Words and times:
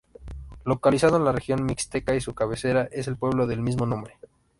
Localizado 0.65 1.17
en 1.17 1.25
la 1.25 1.31
región 1.31 1.63
Mixteca 1.63 2.15
y 2.15 2.21
su 2.21 2.33
cabecera 2.33 2.89
es 2.91 3.07
el 3.07 3.17
pueblo 3.17 3.45
del 3.45 3.61
mismo 3.61 3.85
nombre. 3.85 4.17